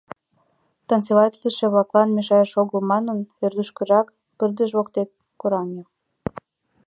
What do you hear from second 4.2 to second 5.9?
пырдыж воктек, кораҥе.